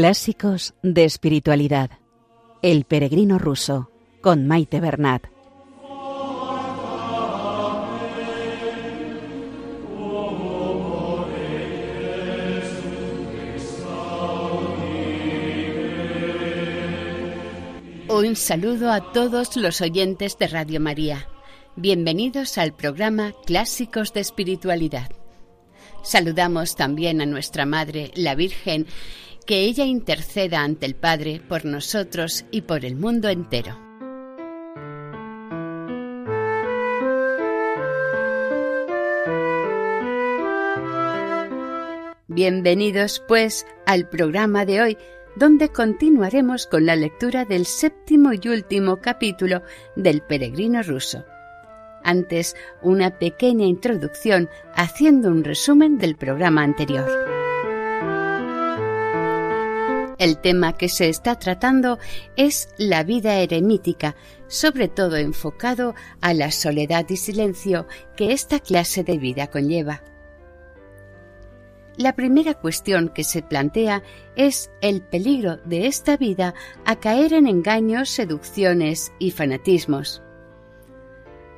Clásicos 0.00 0.74
de 0.84 1.04
espiritualidad. 1.04 1.90
El 2.62 2.84
peregrino 2.84 3.36
ruso 3.36 3.90
con 4.20 4.46
Maite 4.46 4.78
Bernat. 4.78 5.24
Un 18.08 18.36
saludo 18.36 18.92
a 18.92 19.12
todos 19.12 19.56
los 19.56 19.80
oyentes 19.80 20.38
de 20.38 20.46
Radio 20.46 20.78
María. 20.78 21.26
Bienvenidos 21.74 22.56
al 22.56 22.72
programa 22.72 23.32
Clásicos 23.46 24.12
de 24.12 24.20
Espiritualidad. 24.20 25.10
Saludamos 26.04 26.76
también 26.76 27.20
a 27.20 27.26
nuestra 27.26 27.66
Madre, 27.66 28.12
la 28.14 28.36
Virgen, 28.36 28.86
que 29.48 29.60
ella 29.60 29.86
interceda 29.86 30.60
ante 30.60 30.84
el 30.84 30.94
Padre 30.94 31.40
por 31.48 31.64
nosotros 31.64 32.44
y 32.50 32.60
por 32.60 32.84
el 32.84 32.96
mundo 32.96 33.30
entero. 33.30 33.78
Bienvenidos, 42.26 43.24
pues, 43.26 43.66
al 43.86 44.06
programa 44.10 44.66
de 44.66 44.82
hoy, 44.82 44.98
donde 45.34 45.70
continuaremos 45.70 46.66
con 46.66 46.84
la 46.84 46.94
lectura 46.94 47.46
del 47.46 47.64
séptimo 47.64 48.32
y 48.34 48.48
último 48.48 48.98
capítulo 48.98 49.62
del 49.96 50.20
Peregrino 50.20 50.82
ruso. 50.82 51.24
Antes, 52.04 52.54
una 52.82 53.18
pequeña 53.18 53.64
introducción 53.64 54.50
haciendo 54.74 55.30
un 55.30 55.42
resumen 55.42 55.96
del 55.96 56.16
programa 56.16 56.62
anterior. 56.62 57.37
El 60.18 60.38
tema 60.38 60.72
que 60.72 60.88
se 60.88 61.08
está 61.08 61.38
tratando 61.38 61.98
es 62.36 62.68
la 62.76 63.04
vida 63.04 63.36
eremítica, 63.36 64.16
sobre 64.48 64.88
todo 64.88 65.16
enfocado 65.16 65.94
a 66.20 66.34
la 66.34 66.50
soledad 66.50 67.06
y 67.08 67.16
silencio 67.16 67.86
que 68.16 68.32
esta 68.32 68.58
clase 68.58 69.04
de 69.04 69.16
vida 69.16 69.46
conlleva. 69.46 70.02
La 71.96 72.14
primera 72.14 72.54
cuestión 72.54 73.08
que 73.08 73.24
se 73.24 73.42
plantea 73.42 74.02
es 74.36 74.70
el 74.80 75.02
peligro 75.02 75.56
de 75.58 75.86
esta 75.86 76.16
vida 76.16 76.54
a 76.84 76.96
caer 76.96 77.32
en 77.32 77.46
engaños, 77.46 78.08
seducciones 78.08 79.12
y 79.18 79.32
fanatismos. 79.32 80.22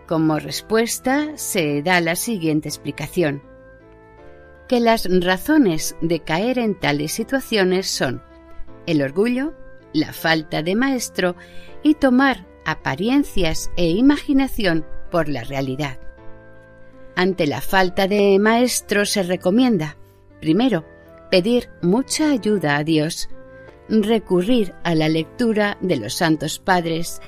Como 0.06 0.38
respuesta 0.38 1.36
se 1.36 1.83
da 1.83 2.00
la 2.00 2.16
siguiente 2.16 2.69
explicación. 2.69 3.42
Que 4.66 4.81
las 4.81 5.06
razones 5.22 5.94
de 6.00 6.20
caer 6.20 6.58
en 6.58 6.75
tales 6.75 7.12
situaciones 7.12 7.86
son 7.86 8.22
el 8.86 9.03
orgullo, 9.03 9.55
la 9.92 10.12
falta 10.12 10.62
de 10.62 10.75
maestro 10.75 11.37
y 11.82 11.94
tomar 11.94 12.47
apariencias 12.65 13.71
e 13.77 13.88
imaginación 13.88 14.87
por 15.10 15.28
la 15.28 15.44
realidad. 15.44 15.99
Ante 17.16 17.47
la 17.47 17.60
falta 17.60 18.06
de 18.06 18.38
maestro 18.38 19.05
se 19.05 19.22
recomienda, 19.22 19.97
primero, 20.41 20.84
pedir 21.31 21.69
mucha 21.82 22.31
ayuda 22.31 22.77
a 22.77 22.84
Dios, 22.84 23.28
recurrir 23.88 24.75
a 24.84 24.94
la 24.94 25.09
lectura 25.09 25.76
de 25.81 25.97
los 25.97 26.15
santos 26.15 26.59
padres 26.59 27.21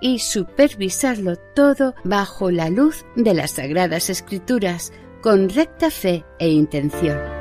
y 0.00 0.18
supervisarlo 0.18 1.36
todo 1.54 1.94
bajo 2.04 2.50
la 2.50 2.70
luz 2.70 3.04
de 3.16 3.34
las 3.34 3.52
sagradas 3.52 4.10
escrituras 4.10 4.92
con 5.22 5.48
recta 5.48 5.90
fe 5.90 6.24
e 6.38 6.48
intención. 6.48 7.39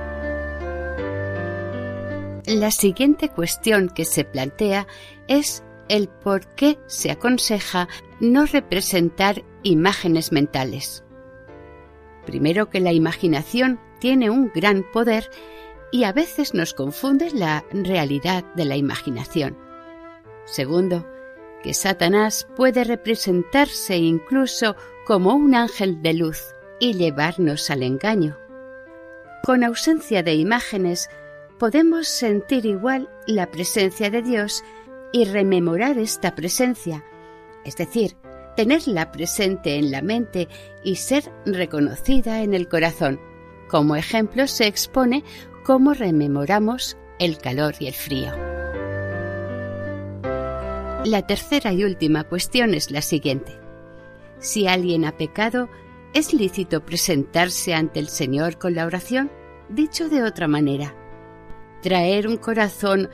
La 2.50 2.72
siguiente 2.72 3.30
cuestión 3.30 3.90
que 3.90 4.06
se 4.06 4.26
plantea 4.26 4.88
es 5.28 5.64
el 5.88 6.08
por 6.08 6.48
qué 6.56 6.80
se 6.88 7.12
aconseja 7.12 7.88
no 8.20 8.48
representar 8.48 9.44
imágenes 9.62 10.32
mentales. 10.32 11.04
Primero 12.26 12.72
que 12.72 12.80
la 12.80 12.92
imaginación 12.92 13.80
tiene 14.00 14.32
un 14.32 14.52
gran 14.52 14.84
poder 14.92 15.30
y 15.92 16.06
a 16.06 16.12
veces 16.12 16.56
nos 16.56 16.74
confunde 16.74 17.30
la 17.30 17.66
realidad 17.72 18.44
de 18.56 18.66
la 18.66 18.78
imaginación. 18.78 19.56
Segundo, 20.46 21.08
que 21.62 21.76
Satanás 21.76 22.48
puede 22.56 22.84
representarse 22.84 23.98
incluso 23.98 24.76
como 25.06 25.36
un 25.36 25.54
ángel 25.54 26.02
de 26.02 26.16
luz 26.16 26.56
y 26.80 26.94
llevarnos 26.94 27.70
al 27.70 27.84
engaño. 27.84 28.40
Con 29.44 29.64
ausencia 29.64 30.24
de 30.24 30.34
imágenes 30.34 31.10
podemos 31.60 32.08
sentir 32.08 32.66
igual 32.66 33.10
la 33.28 33.52
presencia 33.52 34.10
de 34.10 34.22
Dios 34.22 34.64
y 35.12 35.26
rememorar 35.26 35.98
esta 35.98 36.34
presencia, 36.34 37.04
es 37.66 37.76
decir, 37.76 38.16
tenerla 38.56 39.12
presente 39.12 39.76
en 39.76 39.92
la 39.92 40.02
mente 40.02 40.48
y 40.84 40.96
ser 40.96 41.32
reconocida 41.46 42.42
en 42.42 42.54
el 42.54 42.68
corazón. 42.68 43.20
Como 43.68 43.96
ejemplo 43.96 44.48
se 44.48 44.68
expone 44.68 45.24
cómo 45.64 45.94
rememoramos 45.94 46.98
el 47.20 47.38
calor 47.38 47.76
y 47.80 47.88
el 47.88 47.94
frío. 47.94 48.32
La 51.06 51.26
tercera 51.28 51.74
y 51.74 51.84
última 51.84 52.24
cuestión 52.24 52.74
es 52.74 52.90
la 52.90 53.02
siguiente. 53.02 53.54
Si 54.40 54.68
alguien 54.68 55.06
ha 55.06 55.18
pecado, 55.18 55.70
¿es 56.14 56.34
lícito 56.34 56.86
presentarse 56.86 57.74
ante 57.74 58.00
el 58.00 58.08
Señor 58.08 58.58
con 58.58 58.76
la 58.76 58.86
oración? 58.86 59.30
Dicho 59.70 60.10
de 60.10 60.24
otra 60.24 60.48
manera, 60.48 60.96
traer 61.82 62.28
un 62.28 62.38
corazón 62.38 63.10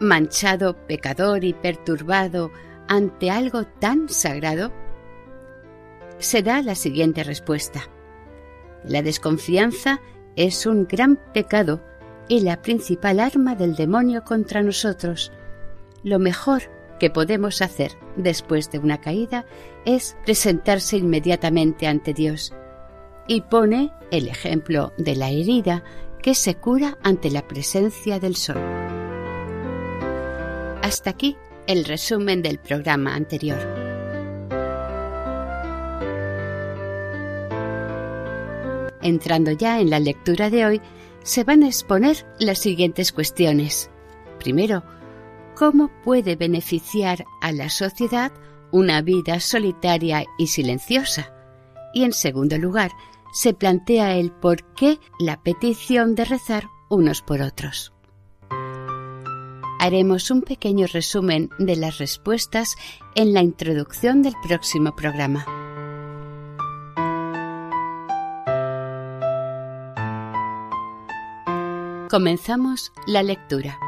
manchado, 0.00 0.76
pecador 0.86 1.44
y 1.44 1.52
perturbado 1.52 2.52
ante 2.88 3.30
algo 3.30 3.64
tan 3.64 4.08
sagrado? 4.08 4.72
Se 6.18 6.42
da 6.42 6.62
la 6.62 6.74
siguiente 6.74 7.24
respuesta. 7.24 7.88
La 8.84 9.02
desconfianza 9.02 10.00
es 10.36 10.66
un 10.66 10.86
gran 10.86 11.16
pecado 11.32 11.82
y 12.28 12.40
la 12.40 12.62
principal 12.62 13.20
arma 13.20 13.54
del 13.54 13.74
demonio 13.74 14.24
contra 14.24 14.62
nosotros. 14.62 15.32
Lo 16.02 16.18
mejor 16.18 16.62
que 16.98 17.10
podemos 17.10 17.62
hacer 17.62 17.92
después 18.16 18.70
de 18.70 18.78
una 18.78 19.00
caída 19.00 19.44
es 19.84 20.16
presentarse 20.24 20.96
inmediatamente 20.96 21.86
ante 21.86 22.14
Dios. 22.14 22.52
Y 23.28 23.42
pone 23.42 23.92
el 24.10 24.28
ejemplo 24.28 24.92
de 24.96 25.16
la 25.16 25.30
herida 25.30 25.82
que 26.26 26.34
se 26.34 26.56
cura 26.56 26.98
ante 27.04 27.30
la 27.30 27.46
presencia 27.46 28.18
del 28.18 28.34
sol. 28.34 28.60
Hasta 30.82 31.10
aquí 31.10 31.36
el 31.68 31.84
resumen 31.84 32.42
del 32.42 32.58
programa 32.58 33.14
anterior. 33.14 33.60
Entrando 39.02 39.52
ya 39.52 39.78
en 39.78 39.88
la 39.88 40.00
lectura 40.00 40.50
de 40.50 40.66
hoy, 40.66 40.80
se 41.22 41.44
van 41.44 41.62
a 41.62 41.68
exponer 41.68 42.26
las 42.40 42.58
siguientes 42.58 43.12
cuestiones. 43.12 43.88
Primero, 44.40 44.82
¿cómo 45.54 45.92
puede 46.02 46.34
beneficiar 46.34 47.24
a 47.40 47.52
la 47.52 47.70
sociedad 47.70 48.32
una 48.72 49.00
vida 49.00 49.38
solitaria 49.38 50.24
y 50.38 50.48
silenciosa? 50.48 51.32
Y 51.94 52.02
en 52.02 52.12
segundo 52.12 52.58
lugar, 52.58 52.90
se 53.32 53.54
plantea 53.54 54.16
el 54.16 54.32
por 54.32 54.62
qué 54.74 54.98
la 55.18 55.42
petición 55.42 56.14
de 56.14 56.24
rezar 56.24 56.68
unos 56.88 57.22
por 57.22 57.42
otros. 57.42 57.92
Haremos 59.78 60.30
un 60.30 60.42
pequeño 60.42 60.86
resumen 60.86 61.50
de 61.58 61.76
las 61.76 61.98
respuestas 61.98 62.76
en 63.14 63.34
la 63.34 63.42
introducción 63.42 64.22
del 64.22 64.34
próximo 64.42 64.96
programa. 64.96 65.44
Comenzamos 72.10 72.92
la 73.06 73.22
lectura. 73.22 73.78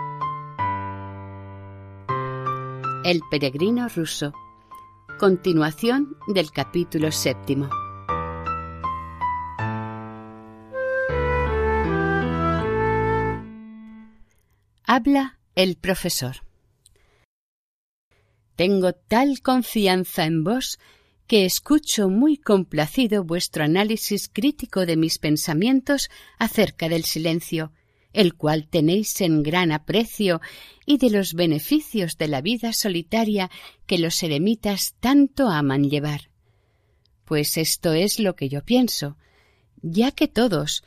El 3.04 3.22
peregrino 3.30 3.88
ruso. 3.88 4.34
Continuación 5.18 6.16
del 6.26 6.50
capítulo 6.50 7.10
séptimo. 7.10 7.70
Habla 15.00 15.38
el 15.54 15.76
profesor. 15.76 16.38
Tengo 18.56 18.94
tal 18.94 19.42
confianza 19.42 20.24
en 20.24 20.42
vos 20.42 20.80
que 21.28 21.44
escucho 21.44 22.08
muy 22.08 22.36
complacido 22.36 23.22
vuestro 23.22 23.62
análisis 23.62 24.28
crítico 24.28 24.86
de 24.86 24.96
mis 24.96 25.18
pensamientos 25.18 26.10
acerca 26.36 26.88
del 26.88 27.04
silencio, 27.04 27.70
el 28.12 28.34
cual 28.34 28.66
tenéis 28.66 29.20
en 29.20 29.44
gran 29.44 29.70
aprecio, 29.70 30.40
y 30.84 30.98
de 30.98 31.10
los 31.10 31.34
beneficios 31.34 32.18
de 32.18 32.26
la 32.26 32.40
vida 32.40 32.72
solitaria 32.72 33.52
que 33.86 33.98
los 33.98 34.20
eremitas 34.24 34.96
tanto 34.98 35.46
aman 35.46 35.88
llevar. 35.88 36.32
Pues 37.24 37.56
esto 37.56 37.92
es 37.92 38.18
lo 38.18 38.34
que 38.34 38.48
yo 38.48 38.64
pienso, 38.64 39.16
ya 39.80 40.10
que 40.10 40.26
todos, 40.26 40.82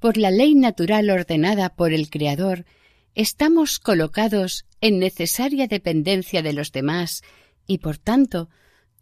por 0.00 0.18
la 0.18 0.30
ley 0.30 0.54
natural 0.54 1.08
ordenada 1.08 1.74
por 1.74 1.94
el 1.94 2.10
Creador, 2.10 2.66
estamos 3.14 3.78
colocados 3.78 4.66
en 4.80 4.98
necesaria 4.98 5.66
dependencia 5.66 6.42
de 6.42 6.52
los 6.52 6.72
demás 6.72 7.22
y 7.66 7.78
por 7.78 7.98
tanto 7.98 8.48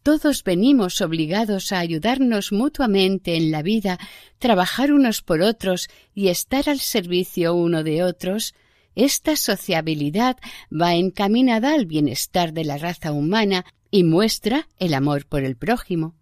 todos 0.02 0.42
venimos 0.42 1.00
obligados 1.00 1.70
a 1.70 1.78
ayudarnos 1.78 2.50
mutuamente 2.50 3.36
en 3.36 3.52
la 3.52 3.62
vida, 3.62 3.98
trabajar 4.38 4.92
unos 4.92 5.22
por 5.22 5.42
otros 5.42 5.88
y 6.12 6.28
estar 6.28 6.68
al 6.68 6.80
servicio 6.80 7.54
uno 7.54 7.84
de 7.84 8.02
otros, 8.02 8.54
esta 8.96 9.36
sociabilidad 9.36 10.36
va 10.72 10.94
encaminada 10.94 11.72
al 11.72 11.86
bienestar 11.86 12.52
de 12.52 12.64
la 12.64 12.78
raza 12.78 13.12
humana 13.12 13.64
y 13.90 14.02
muestra 14.02 14.68
el 14.78 14.94
amor 14.94 15.26
por 15.26 15.44
el 15.44 15.56
prójimo. 15.56 16.14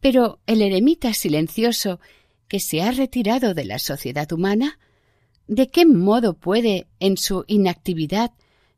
Pero 0.00 0.38
el 0.46 0.62
eremita 0.62 1.14
silencioso 1.14 2.00
que 2.46 2.60
se 2.60 2.82
ha 2.82 2.92
retirado 2.92 3.54
de 3.54 3.64
la 3.64 3.78
sociedad 3.78 4.30
humana, 4.32 4.78
¿de 5.46 5.68
qué 5.68 5.86
modo 5.86 6.34
puede, 6.34 6.86
en 7.00 7.16
su 7.16 7.44
inactividad, 7.46 8.32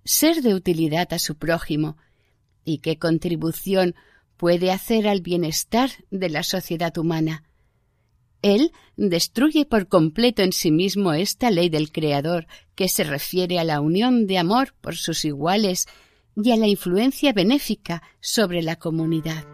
ser 0.05 0.43
de 0.43 0.55
utilidad 0.55 1.13
a 1.13 1.19
su 1.19 1.37
prójimo 1.37 1.97
y 2.65 2.79
qué 2.79 2.99
contribución 2.99 3.95
puede 4.37 4.73
hacer 4.73 5.09
al 5.09 5.21
bienestar 5.21 5.91
de 6.11 6.29
la 6.29 6.43
sociedad 6.43 6.97
humana. 6.99 7.45
Él 8.43 8.73
destruye 8.97 9.65
por 9.65 9.89
completo 9.89 10.43
en 10.43 10.53
sí 10.53 10.71
mismo 10.71 11.15
esta 11.15 11.51
ley 11.51 11.71
del 11.71 11.91
Creador 11.91 12.47
que 12.75 12.89
se 12.89 13.05
refiere 13.05 13.59
a 13.59 13.65
la 13.65 13.81
unión 13.81 14.27
de 14.27 14.39
amor 14.39 14.75
por 14.81 14.97
sus 14.97 15.25
iguales 15.25 15.87
y 16.37 16.51
a 16.51 16.57
la 16.57 16.67
influencia 16.67 17.33
benéfica 17.33 18.03
sobre 18.21 18.61
la 18.61 18.77
comunidad. 18.77 19.47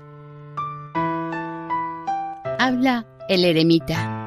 Habla 2.58 3.06
el 3.28 3.44
eremita. 3.44 4.19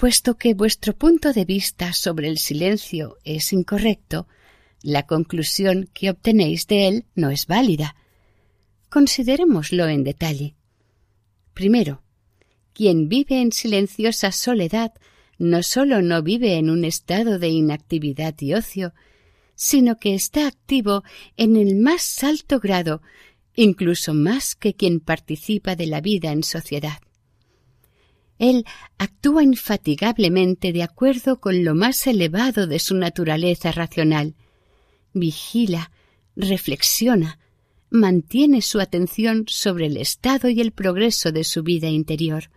Puesto 0.00 0.38
que 0.38 0.54
vuestro 0.54 0.96
punto 0.96 1.34
de 1.34 1.44
vista 1.44 1.92
sobre 1.92 2.28
el 2.28 2.38
silencio 2.38 3.18
es 3.22 3.52
incorrecto, 3.52 4.26
la 4.80 5.06
conclusión 5.06 5.90
que 5.92 6.08
obtenéis 6.08 6.66
de 6.68 6.88
él 6.88 7.04
no 7.14 7.28
es 7.28 7.46
válida. 7.46 7.96
Considerémoslo 8.88 9.88
en 9.88 10.02
detalle. 10.02 10.54
Primero, 11.52 12.02
quien 12.72 13.10
vive 13.10 13.42
en 13.42 13.52
silenciosa 13.52 14.32
soledad 14.32 14.94
no 15.36 15.62
sólo 15.62 16.00
no 16.00 16.22
vive 16.22 16.56
en 16.56 16.70
un 16.70 16.86
estado 16.86 17.38
de 17.38 17.50
inactividad 17.50 18.34
y 18.40 18.54
ocio, 18.54 18.94
sino 19.54 19.98
que 19.98 20.14
está 20.14 20.46
activo 20.46 21.04
en 21.36 21.56
el 21.56 21.76
más 21.76 22.24
alto 22.24 22.58
grado, 22.58 23.02
incluso 23.54 24.14
más 24.14 24.54
que 24.54 24.72
quien 24.72 25.00
participa 25.00 25.76
de 25.76 25.84
la 25.88 26.00
vida 26.00 26.32
en 26.32 26.42
sociedad. 26.42 27.00
Él 28.40 28.64
actúa 28.96 29.42
infatigablemente 29.42 30.72
de 30.72 30.82
acuerdo 30.82 31.40
con 31.40 31.62
lo 31.62 31.74
más 31.74 32.06
elevado 32.06 32.66
de 32.66 32.78
su 32.78 32.94
naturaleza 32.96 33.70
racional. 33.70 34.34
Vigila, 35.12 35.92
reflexiona, 36.36 37.38
mantiene 37.90 38.62
su 38.62 38.80
atención 38.80 39.44
sobre 39.46 39.86
el 39.86 39.98
estado 39.98 40.48
y 40.48 40.62
el 40.62 40.72
progreso 40.72 41.32
de 41.32 41.44
su 41.44 41.62
vida 41.62 41.88
interior. 41.88 42.50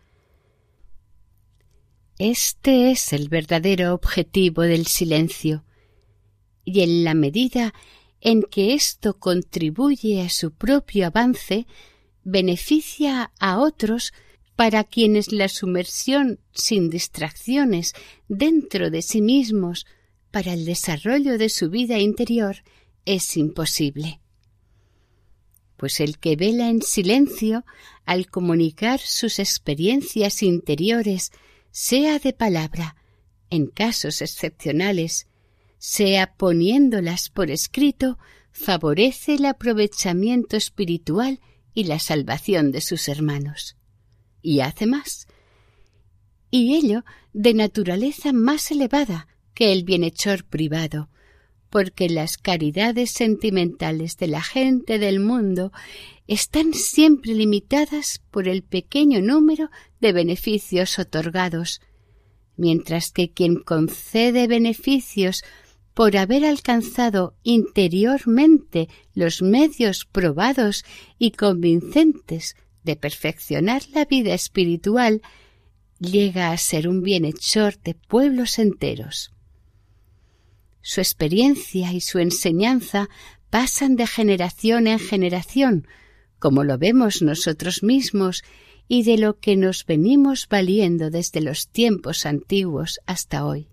Este 2.18 2.91
es 2.91 3.12
el 3.12 3.27
verdadero 3.27 3.94
objetivo 3.94 4.62
del 4.62 4.88
silencio, 4.88 5.65
y 6.63 6.79
en 6.79 7.03
la 7.03 7.13
medida 7.13 7.74
en 8.21 8.44
que 8.44 8.74
esto 8.74 9.19
contribuye 9.19 10.21
a 10.21 10.29
su 10.29 10.53
propio 10.53 11.07
avance, 11.07 11.68
beneficia 12.24 13.33
a 13.38 13.59
otros 13.59 14.13
para 14.55 14.83
quienes 14.83 15.31
la 15.31 15.50
sumersión 15.50 16.39
sin 16.53 16.89
distracciones 16.89 17.94
dentro 18.27 18.89
de 18.89 19.01
sí 19.01 19.21
mismos 19.21 19.85
para 20.31 20.53
el 20.53 20.65
desarrollo 20.65 21.38
de 21.38 21.50
su 21.50 21.69
vida 21.69 22.00
interior 22.00 22.57
es 23.05 23.35
imposible. 23.35 24.19
Pues 25.77 26.00
el 26.00 26.17
que 26.17 26.35
vela 26.35 26.69
en 26.69 26.81
silencio 26.81 27.65
al 28.05 28.27
comunicar 28.27 29.00
sus 29.00 29.39
experiencias 29.39 30.44
interiores, 30.44 31.31
sea 31.71 32.19
de 32.19 32.33
palabra, 32.33 32.95
en 33.50 33.67
casos 33.67 34.21
excepcionales, 34.21 35.27
sea 35.77 36.35
poniéndolas 36.35 37.29
por 37.29 37.51
escrito, 37.51 38.17
favorece 38.51 39.35
el 39.35 39.45
aprovechamiento 39.45 40.55
espiritual 40.55 41.41
y 41.73 41.85
la 41.85 42.00
salvación 42.00 42.71
de 42.71 42.81
sus 42.81 43.07
hermanos 43.09 43.75
y 44.43 44.59
hace 44.59 44.85
más. 44.85 45.27
Y 46.51 46.75
ello 46.75 47.03
de 47.33 47.55
naturaleza 47.55 48.31
más 48.31 48.69
elevada 48.69 49.27
que 49.55 49.71
el 49.71 49.83
bienhechor 49.83 50.45
privado, 50.45 51.09
porque 51.71 52.09
las 52.09 52.37
caridades 52.37 53.09
sentimentales 53.09 54.17
de 54.17 54.27
la 54.27 54.43
gente 54.43 54.99
del 54.99 55.19
mundo 55.19 55.71
están 56.27 56.73
siempre 56.75 57.33
limitadas 57.33 58.21
por 58.29 58.47
el 58.47 58.61
pequeño 58.61 59.21
número 59.21 59.71
de 59.99 60.13
beneficios 60.13 60.99
otorgados, 60.99 61.81
mientras 62.55 63.11
que 63.11 63.31
quien 63.31 63.55
concede 63.55 64.45
beneficios 64.47 65.43
por 65.93 66.17
haber 66.17 66.45
alcanzado 66.45 67.35
interiormente 67.43 68.89
los 69.13 69.41
medios 69.41 70.05
probados 70.05 70.85
y 71.17 71.31
convincentes 71.31 72.55
de 72.83 72.95
perfeccionar 72.95 73.84
la 73.93 74.05
vida 74.05 74.34
espiritual, 74.34 75.22
llega 76.00 76.51
a 76.51 76.57
ser 76.57 76.88
un 76.88 77.01
bienhechor 77.01 77.79
de 77.79 77.93
pueblos 77.96 78.60
enteros. 78.60 79.31
Su 80.81 81.00
experiencia 81.00 81.93
y 81.93 82.01
su 82.01 82.19
enseñanza 82.19 83.10
pasan 83.50 83.96
de 83.96 84.05
generación 84.05 84.88
en 84.88 85.00
generación, 85.00 85.88
como 86.39 86.63
lo 86.63 86.77
vemos 86.77 87.22
nosotros 87.22 87.84
mismos 87.84 88.43
y 88.89 89.03
de 89.03 89.17
lo 89.17 89.39
que 89.39 89.55
nos 89.55 89.86
venimos 89.86 90.48
valiendo 90.50 91.10
desde 91.10 91.39
los 91.39 91.69
tiempos 91.69 92.25
antiguos 92.25 93.00
hasta 93.05 93.46
hoy. 93.46 93.69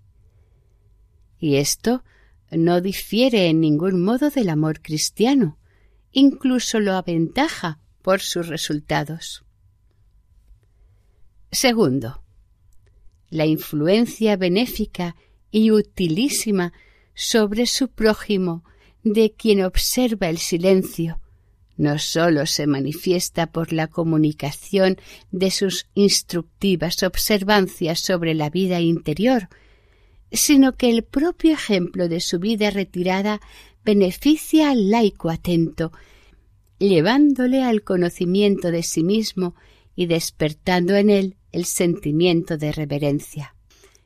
Y 1.37 1.55
esto 1.55 2.03
no 2.49 2.79
difiere 2.79 3.47
en 3.47 3.59
ningún 3.59 4.01
modo 4.01 4.29
del 4.29 4.49
amor 4.49 4.81
cristiano, 4.81 5.57
incluso 6.11 6.79
lo 6.79 6.93
aventaja 6.93 7.80
por 8.01 8.21
sus 8.21 8.47
resultados. 8.47 9.43
Segundo, 11.51 12.23
la 13.29 13.45
influencia 13.45 14.37
benéfica 14.37 15.15
y 15.51 15.71
utilísima 15.71 16.73
sobre 17.13 17.65
su 17.65 17.89
prójimo 17.89 18.63
de 19.03 19.31
quien 19.31 19.63
observa 19.63 20.29
el 20.29 20.37
silencio 20.37 21.21
no 21.81 21.97
sólo 21.97 22.45
se 22.45 22.67
manifiesta 22.67 23.47
por 23.47 23.73
la 23.73 23.87
comunicación 23.87 24.97
de 25.31 25.49
sus 25.49 25.87
instructivas 25.95 27.01
observancias 27.01 27.99
sobre 28.01 28.35
la 28.35 28.51
vida 28.51 28.79
interior, 28.81 29.49
sino 30.31 30.75
que 30.75 30.91
el 30.91 31.03
propio 31.03 31.53
ejemplo 31.53 32.07
de 32.07 32.19
su 32.19 32.37
vida 32.37 32.69
retirada 32.69 33.41
beneficia 33.83 34.69
al 34.69 34.91
laico 34.91 35.31
atento 35.31 35.91
llevándole 36.87 37.63
al 37.63 37.83
conocimiento 37.83 38.71
de 38.71 38.83
sí 38.83 39.03
mismo 39.03 39.55
y 39.95 40.07
despertando 40.07 40.95
en 40.95 41.09
él 41.09 41.37
el 41.51 41.65
sentimiento 41.65 42.57
de 42.57 42.71
reverencia. 42.71 43.55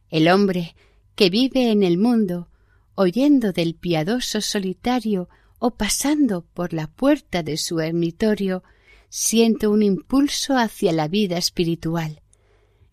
El 0.09 0.27
hombre 0.27 0.75
que 1.15 1.29
vive 1.29 1.71
en 1.71 1.83
el 1.83 1.97
mundo, 1.97 2.49
oyendo 2.95 3.51
del 3.53 3.75
piadoso 3.75 4.41
solitario 4.41 5.29
o 5.59 5.71
pasando 5.71 6.45
por 6.53 6.73
la 6.73 6.87
puerta 6.87 7.43
de 7.43 7.57
su 7.57 7.79
ermitorio, 7.79 8.63
siente 9.09 9.67
un 9.67 9.81
impulso 9.81 10.57
hacia 10.57 10.91
la 10.91 11.07
vida 11.07 11.37
espiritual. 11.37 12.21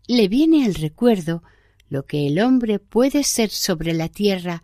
Le 0.07 0.29
viene 0.29 0.65
al 0.65 0.75
recuerdo 0.75 1.43
lo 1.89 2.07
que 2.07 2.29
el 2.29 2.39
hombre 2.41 2.79
puede 2.79 3.25
ser 3.25 3.51
sobre 3.51 3.95
la 3.95 4.09
tierra 4.09 4.63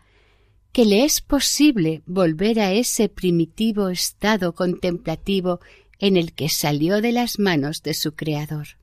que 0.73 0.85
le 0.85 1.05
es 1.05 1.21
posible 1.21 2.03
volver 2.07 2.61
a 2.61 2.73
ese 2.73 3.09
primitivo 3.09 3.89
estado 3.89 4.55
contemplativo 4.55 5.61
en 5.99 6.17
el 6.17 6.33
que 6.33 6.49
salió 6.49 7.01
de 7.01 7.13
las 7.13 7.39
manos 7.39 7.83
de 7.83 7.95
su 7.95 8.15
Creador. 8.15 8.79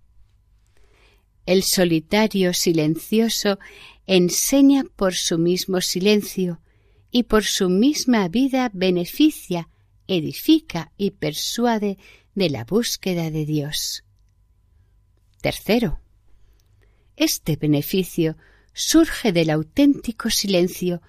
El 1.46 1.64
solitario 1.64 2.54
silencioso 2.54 3.60
enseña 4.08 4.84
por 4.96 5.14
su 5.14 5.38
mismo 5.38 5.82
silencio 5.82 6.60
y 7.12 7.24
por 7.24 7.44
su 7.44 7.70
misma 7.70 8.28
vida 8.28 8.70
beneficia, 8.74 9.70
edifica 10.08 10.92
y 10.98 11.12
persuade 11.12 11.98
de 12.34 12.50
la 12.50 12.66
búsqueda 12.66 13.32
de 13.32 13.46
Dios. 13.46 14.04
Tercero, 15.42 16.02
este 17.16 17.56
beneficio 17.56 18.36
surge 18.74 19.32
del 19.32 19.50
auténtico 19.50 20.30
silencio 20.30 21.02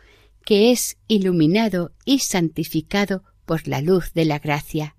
que 0.47 0.71
es 0.71 0.97
iluminado 1.09 1.93
y 2.05 2.21
santificado 2.21 3.25
por 3.47 3.67
la 3.67 3.81
luz 3.81 4.13
de 4.15 4.25
la 4.25 4.39
gracia. 4.39 4.95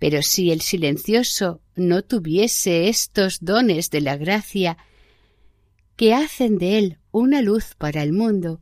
Pero 0.00 0.20
si 0.22 0.50
el 0.50 0.62
silencioso 0.62 1.60
no 1.76 2.02
tuviese 2.02 2.88
estos 2.88 3.38
dones 3.40 3.90
de 3.90 4.00
la 4.00 4.16
gracia 4.16 4.78
que 5.94 6.12
hacen 6.12 6.58
de 6.58 6.78
él 6.78 6.98
una 7.12 7.40
luz 7.40 7.76
para 7.78 8.02
el 8.02 8.12
mundo, 8.12 8.60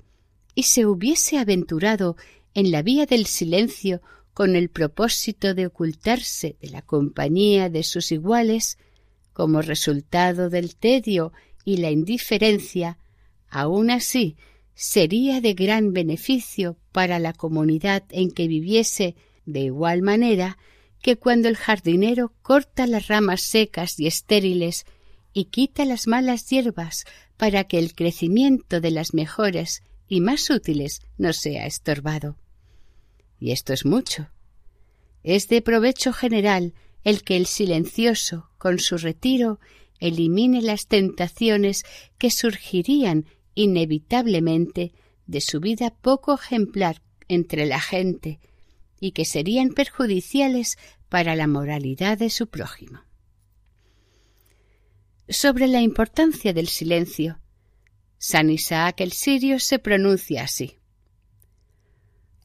y 0.55 0.65
se 0.65 0.85
hubiese 0.85 1.39
aventurado 1.39 2.17
en 2.53 2.71
la 2.71 2.83
vía 2.83 3.07
del 3.07 3.25
silencio 3.25 4.03
con 4.35 4.55
el 4.55 4.69
propósito 4.69 5.55
de 5.55 5.67
ocultarse 5.67 6.57
de 6.61 6.69
la 6.69 6.83
compañía 6.83 7.71
de 7.71 7.85
sus 7.85 8.13
iguales, 8.13 8.77
como 9.33 9.63
resultado 9.63 10.51
del 10.51 10.77
tedio 10.77 11.33
y 11.65 11.79
la 11.79 11.91
indiferencia, 11.91 12.99
aun 13.49 13.91
así 13.91 14.37
sería 14.76 15.40
de 15.40 15.54
gran 15.54 15.95
beneficio 15.95 16.76
para 16.92 17.18
la 17.18 17.33
comunidad 17.33 18.04
en 18.11 18.30
que 18.30 18.47
viviese 18.47 19.16
de 19.47 19.61
igual 19.61 20.02
manera 20.02 20.59
que 21.00 21.16
cuando 21.16 21.49
el 21.49 21.56
jardinero 21.56 22.35
corta 22.42 22.87
las 22.87 23.09
ramas 23.09 23.40
secas 23.40 23.99
y 23.99 24.06
estériles 24.06 24.85
y 25.33 25.47
quita 25.47 25.85
las 25.87 26.06
malas 26.06 26.49
hierbas 26.50 27.06
para 27.38 27.64
que 27.64 27.78
el 27.78 27.95
crecimiento 27.95 28.80
de 28.80 28.90
las 28.90 29.14
mejores 29.14 29.83
y 30.09 30.21
más 30.21 30.50
útiles 30.50 31.00
no 31.16 31.33
sea 31.33 31.66
estorbado. 31.66 32.37
Y 33.40 33.52
esto 33.52 33.73
es 33.73 33.85
mucho. 33.85 34.30
Es 35.23 35.49
de 35.49 35.62
provecho 35.62 36.12
general 36.12 36.75
el 37.02 37.23
que 37.23 37.37
el 37.37 37.47
silencioso, 37.47 38.50
con 38.59 38.78
su 38.78 38.99
retiro, 38.99 39.59
elimine 40.00 40.61
las 40.61 40.87
tentaciones 40.87 41.85
que 42.18 42.30
surgirían 42.30 43.26
inevitablemente 43.57 44.93
de 45.27 45.41
su 45.41 45.59
vida 45.59 45.91
poco 45.91 46.35
ejemplar 46.35 47.03
entre 47.27 47.67
la 47.67 47.81
gente 47.81 48.39
y 49.01 49.11
que 49.11 49.25
serían 49.25 49.71
perjudiciales 49.71 50.79
para 51.09 51.35
la 51.35 51.49
moralidad 51.49 52.19
de 52.19 52.31
su 52.31 52.47
prójimo. 52.47 53.01
Sobre 55.29 55.67
la 55.67 55.81
importancia 55.81 56.53
del 56.53 56.69
silencio, 56.69 57.41
San 58.19 58.51
Isaac 58.51 59.01
el 59.01 59.13
Sirio 59.13 59.59
se 59.59 59.79
pronuncia 59.81 60.45
así. 60.45 60.79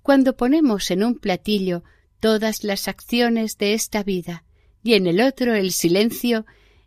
Cuando 0.02 0.36
ponemos 0.36 0.90
en 0.90 1.04
un 1.04 1.20
platillo 1.20 1.84
todas 2.20 2.64
las 2.64 2.88
acciones 2.88 3.58
de 3.58 3.74
esta 3.74 4.04
vida 4.04 4.46
y 4.84 4.96
en 4.96 5.06
el 5.06 5.22
otro 5.22 5.54
el 5.54 5.72
silencio, 5.72 6.46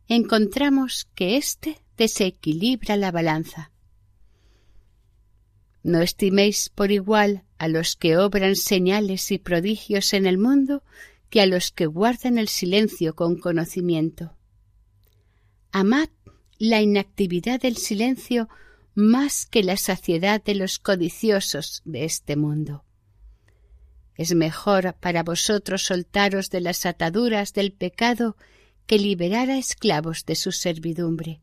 encontramos 0.09 1.09
que 1.15 1.37
éste 1.37 1.81
desequilibra 1.97 2.97
la 2.97 3.13
balanza. 3.13 3.71
No 5.85 6.01
estiméis 6.01 6.71
por 6.71 6.91
igual 6.91 7.45
a 7.59 7.69
los 7.69 7.95
que 7.95 8.17
obran 8.17 8.57
señales 8.57 9.31
y 9.31 9.39
prodigios 9.39 10.15
en 10.15 10.25
el 10.25 10.39
mundo 10.39 10.83
que 11.29 11.43
a 11.43 11.47
los 11.47 11.73
que 11.73 11.85
guardan 11.85 12.39
el 12.39 12.49
silencio 12.49 13.15
con 13.15 13.37
conocimiento. 13.37 14.35
Amad 15.73 16.09
la 16.59 16.81
inactividad 16.81 17.61
del 17.61 17.77
silencio 17.77 18.49
más 18.95 19.45
que 19.45 19.63
la 19.63 19.77
saciedad 19.77 20.43
de 20.43 20.55
los 20.55 20.79
codiciosos 20.79 21.83
de 21.85 22.05
este 22.05 22.37
mundo. 22.37 22.85
Es 24.15 24.35
mejor 24.35 24.95
para 25.01 25.23
vosotros 25.23 25.83
soltaros 25.83 26.49
de 26.49 26.61
las 26.63 26.87
ataduras 26.87 27.53
del 27.53 27.73
pecado 27.73 28.37
que 28.87 28.99
liberar 28.99 29.51
a 29.51 29.59
esclavos 29.59 30.25
de 30.25 30.37
su 30.37 30.51
servidumbre. 30.51 31.43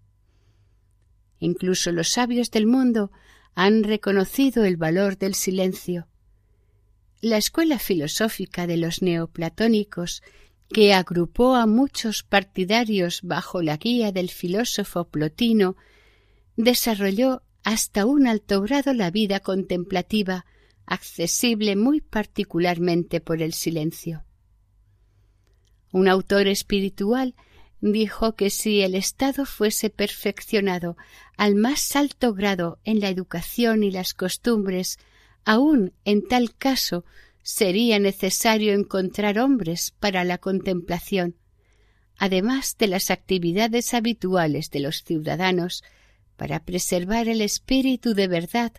Incluso 1.39 1.91
los 1.91 2.09
sabios 2.09 2.49
del 2.49 2.65
mundo 2.65 3.11
han 3.55 3.83
reconocido 3.83 4.63
el 4.63 4.77
valor 4.77 5.17
del 5.17 5.35
silencio. 5.35 6.07
La 7.21 7.37
escuela 7.37 7.79
filosófica 7.79 8.67
de 8.67 8.77
los 8.77 9.01
neoplatónicos, 9.01 10.23
que 10.69 10.93
agrupó 10.93 11.55
a 11.55 11.65
muchos 11.67 12.23
partidarios 12.23 13.21
bajo 13.23 13.61
la 13.61 13.77
guía 13.77 14.11
del 14.11 14.29
filósofo 14.29 15.05
Plotino, 15.09 15.75
desarrolló 16.55 17.43
hasta 17.63 18.05
un 18.05 18.25
alto 18.25 18.61
grado 18.61 18.93
la 18.93 19.11
vida 19.11 19.39
contemplativa, 19.41 20.45
accesible 20.85 21.75
muy 21.75 22.01
particularmente 22.01 23.21
por 23.21 23.41
el 23.41 23.53
silencio. 23.53 24.23
Un 25.91 26.07
autor 26.07 26.47
espiritual 26.47 27.35
dijo 27.81 28.35
que 28.35 28.49
si 28.51 28.81
el 28.81 28.95
Estado 28.95 29.45
fuese 29.45 29.89
perfeccionado 29.89 30.95
al 31.35 31.55
más 31.55 31.95
alto 31.95 32.33
grado 32.33 32.79
en 32.83 32.99
la 32.99 33.09
educación 33.09 33.83
y 33.83 33.91
las 33.91 34.13
costumbres, 34.13 34.99
aun 35.43 35.93
en 36.05 36.27
tal 36.27 36.55
caso 36.55 37.03
sería 37.41 37.97
necesario 37.97 38.73
encontrar 38.73 39.39
hombres 39.39 39.93
para 39.99 40.23
la 40.23 40.37
contemplación, 40.37 41.35
además 42.17 42.75
de 42.77 42.87
las 42.87 43.09
actividades 43.09 43.95
habituales 43.95 44.69
de 44.69 44.79
los 44.79 45.03
ciudadanos, 45.03 45.83
para 46.37 46.63
preservar 46.63 47.27
el 47.27 47.41
espíritu 47.41 48.13
de 48.13 48.27
verdad 48.27 48.71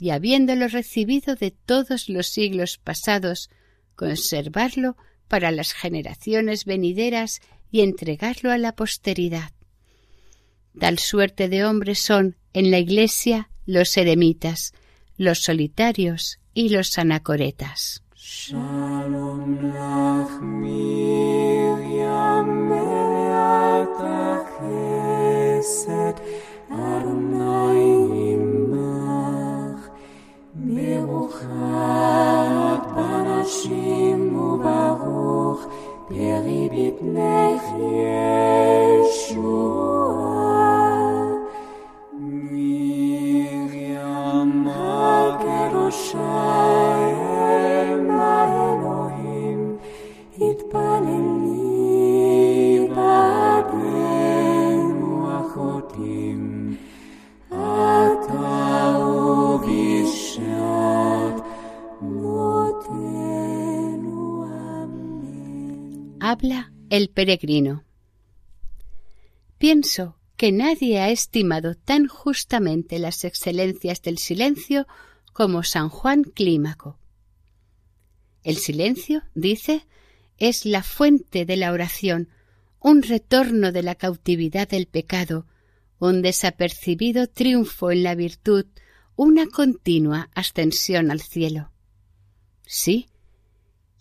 y 0.00 0.10
habiéndolo 0.10 0.68
recibido 0.68 1.36
de 1.36 1.52
todos 1.52 2.08
los 2.08 2.28
siglos 2.28 2.78
pasados, 2.78 3.50
conservarlo 3.94 4.96
para 5.28 5.50
las 5.50 5.72
generaciones 5.72 6.64
venideras 6.64 7.40
y 7.70 7.80
entregarlo 7.82 8.50
a 8.50 8.58
la 8.58 8.74
posteridad. 8.74 9.52
Tal 10.78 10.98
suerte 10.98 11.48
de 11.48 11.64
hombres 11.64 11.98
son 11.98 12.36
en 12.52 12.70
la 12.70 12.78
Iglesia 12.78 13.50
los 13.66 13.96
eremitas, 13.96 14.72
los 15.16 15.40
solitarios 15.40 16.38
y 16.54 16.70
los 16.70 16.98
anacoretas. 16.98 18.02
Habla 37.00 37.48
el 66.98 67.10
peregrino. 67.10 67.84
Pienso 69.56 70.16
que 70.36 70.50
nadie 70.50 70.98
ha 70.98 71.10
estimado 71.10 71.76
tan 71.76 72.08
justamente 72.08 72.98
las 72.98 73.24
excelencias 73.24 74.02
del 74.02 74.18
silencio 74.18 74.86
como 75.32 75.62
San 75.62 75.88
Juan 75.88 76.24
Clímaco. 76.24 76.98
El 78.42 78.56
silencio, 78.56 79.22
dice, 79.34 79.86
es 80.38 80.66
la 80.66 80.82
fuente 80.82 81.44
de 81.44 81.56
la 81.56 81.72
oración, 81.72 82.30
un 82.80 83.02
retorno 83.02 83.70
de 83.70 83.84
la 83.84 83.94
cautividad 83.94 84.68
del 84.68 84.86
pecado, 84.86 85.46
un 86.00 86.20
desapercibido 86.20 87.28
triunfo 87.28 87.92
en 87.92 88.02
la 88.02 88.16
virtud, 88.16 88.66
una 89.14 89.46
continua 89.46 90.30
ascensión 90.34 91.12
al 91.12 91.20
cielo. 91.20 91.70
Sí, 92.66 93.08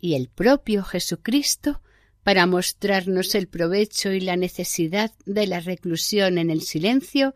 y 0.01 0.15
el 0.15 0.29
propio 0.29 0.83
Jesucristo 0.83 1.81
para 2.27 2.45
mostrarnos 2.45 3.35
el 3.35 3.47
provecho 3.47 4.11
y 4.11 4.19
la 4.19 4.35
necesidad 4.35 5.13
de 5.25 5.47
la 5.47 5.61
reclusión 5.61 6.37
en 6.37 6.49
el 6.49 6.61
silencio, 6.61 7.33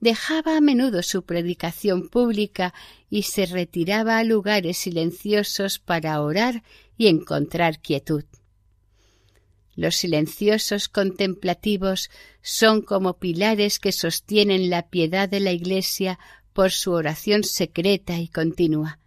dejaba 0.00 0.56
a 0.56 0.62
menudo 0.62 1.02
su 1.02 1.24
predicación 1.24 2.08
pública 2.08 2.72
y 3.10 3.24
se 3.24 3.44
retiraba 3.44 4.16
a 4.16 4.24
lugares 4.24 4.78
silenciosos 4.78 5.78
para 5.78 6.18
orar 6.22 6.62
y 6.96 7.08
encontrar 7.08 7.80
quietud. 7.80 8.24
Los 9.74 9.96
silenciosos 9.96 10.88
contemplativos 10.88 12.08
son 12.40 12.80
como 12.80 13.18
pilares 13.18 13.78
que 13.78 13.92
sostienen 13.92 14.70
la 14.70 14.88
piedad 14.88 15.28
de 15.28 15.40
la 15.40 15.52
Iglesia 15.52 16.18
por 16.54 16.70
su 16.70 16.92
oración 16.92 17.44
secreta 17.44 18.18
y 18.18 18.28
continua. 18.28 18.98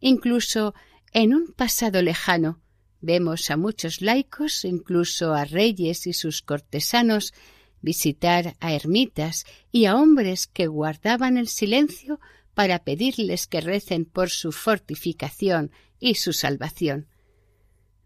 Incluso 0.00 0.72
en 1.12 1.34
un 1.34 1.52
pasado 1.52 2.00
lejano, 2.00 2.61
Vemos 3.02 3.50
a 3.50 3.56
muchos 3.56 4.00
laicos, 4.00 4.64
incluso 4.64 5.34
a 5.34 5.44
reyes 5.44 6.06
y 6.06 6.12
sus 6.12 6.40
cortesanos, 6.40 7.34
visitar 7.80 8.56
a 8.60 8.72
ermitas 8.72 9.44
y 9.72 9.86
a 9.86 9.96
hombres 9.96 10.46
que 10.46 10.68
guardaban 10.68 11.36
el 11.36 11.48
silencio 11.48 12.20
para 12.54 12.84
pedirles 12.84 13.48
que 13.48 13.60
recen 13.60 14.04
por 14.04 14.30
su 14.30 14.52
fortificación 14.52 15.72
y 15.98 16.14
su 16.14 16.32
salvación. 16.32 17.08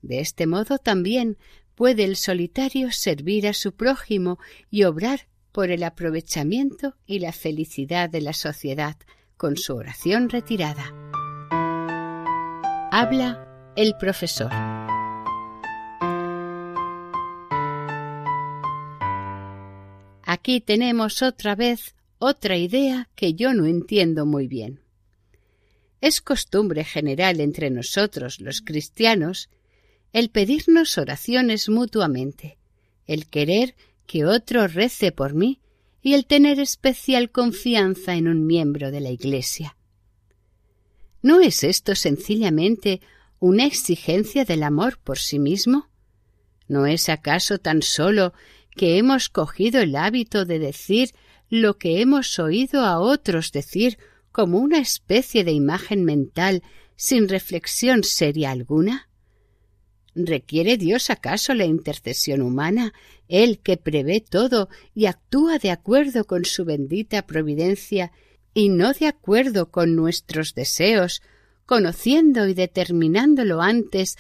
De 0.01 0.21
este 0.21 0.47
modo 0.47 0.79
también 0.79 1.37
puede 1.75 2.05
el 2.05 2.17
solitario 2.17 2.91
servir 2.91 3.47
a 3.47 3.53
su 3.53 3.75
prójimo 3.75 4.39
y 4.71 4.85
obrar 4.85 5.29
por 5.53 5.71
el 5.71 5.83
aprovechamiento 5.83 6.97
y 7.07 7.19
la 7.19 7.33
felicidad 7.33 8.09
de 8.09 8.23
la 8.23 8.33
sociedad 8.33 8.97
con 9.37 9.59
su 9.59 9.75
oración 9.75 10.31
retirada. 10.31 10.95
Habla 12.91 13.73
el 13.77 13.95
profesor. 13.99 14.51
Aquí 20.47 20.61
tenemos 20.61 21.23
otra 21.23 21.57
vez 21.57 21.97
otra 22.21 22.57
idea 22.57 23.09
que 23.17 23.35
yo 23.35 23.53
no 23.53 23.67
entiendo 23.67 24.27
muy 24.27 24.47
bien. 24.47 24.79
Es 26.01 26.21
costumbre 26.21 26.85
general 26.85 27.41
entre 27.41 27.69
nosotros, 27.69 28.41
los 28.41 28.63
cristianos, 28.63 29.51
el 30.13 30.31
pedirnos 30.31 30.99
oraciones 30.99 31.69
mutuamente, 31.69 32.59
el 33.09 33.27
querer 33.27 33.75
que 34.07 34.25
otro 34.25 34.69
rece 34.69 35.11
por 35.11 35.35
mí 35.35 35.59
y 36.01 36.15
el 36.15 36.27
tener 36.27 36.61
especial 36.61 37.33
confianza 37.33 38.15
en 38.15 38.29
un 38.29 38.47
miembro 38.47 38.93
de 38.93 39.01
la 39.01 39.11
Iglesia. 39.11 39.77
¿No 41.23 41.41
es 41.41 41.65
esto 41.65 41.97
sencillamente 41.97 43.01
una 43.41 43.67
exigencia 43.67 44.45
del 44.45 44.63
amor 44.63 45.01
por 45.03 45.19
sí 45.19 45.41
mismo? 45.41 45.89
¿No 46.69 46.87
es 46.87 47.09
acaso 47.09 47.59
tan 47.59 47.83
solo 47.83 48.33
que 48.77 48.99
hemos 48.99 49.29
cogido 49.29 49.81
el 49.81 49.97
hábito 49.97 50.45
de 50.45 50.59
decir 50.59 51.11
lo 51.49 51.79
que 51.79 52.01
hemos 52.01 52.39
oído 52.39 52.83
a 52.83 53.01
otros 53.01 53.51
decir 53.51 53.99
como 54.31 54.59
una 54.59 54.79
especie 54.79 55.45
de 55.45 55.53
imagen 55.53 56.05
mental 56.05 56.63
sin 56.95 57.29
reflexión 57.29 58.05
seria 58.05 58.51
alguna? 58.51 59.09
¿Requiere 60.15 60.77
Dios 60.77 61.11
acaso 61.11 61.55
la 61.55 61.67
intercesión 61.67 62.41
humana, 62.41 62.95
Él 63.29 63.59
que 63.59 63.77
prevé 63.77 64.21
todo 64.21 64.69
y 64.95 65.07
actúa 65.07 65.59
de 65.59 65.71
acuerdo 65.71 66.27
con 66.27 66.45
su 66.45 66.65
bendita 66.65 67.27
providencia 67.27 68.13
y 68.55 68.71
no 68.71 68.93
de 68.93 69.09
acuerdo 69.09 69.71
con 69.71 69.95
nuestros 69.95 70.55
deseos, 70.55 71.23
conociendo 71.67 72.49
y 72.49 72.55
determinándolo 72.55 73.61
antes 73.61 74.17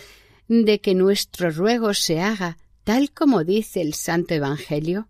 de 0.48 0.80
que 0.80 0.94
nuestro 0.94 1.50
ruego 1.50 1.94
se 1.94 2.20
haga 2.20 2.58
tal 2.86 3.10
como 3.10 3.42
dice 3.42 3.80
el 3.80 3.94
Santo 3.94 4.34
Evangelio? 4.34 5.08